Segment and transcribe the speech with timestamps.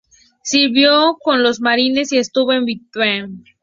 [0.41, 3.43] Sirvió con los marines y estuvo en Vietnam.